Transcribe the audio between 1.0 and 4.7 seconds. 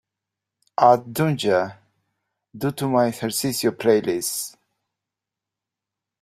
Dunja, du to my ejercicio playlist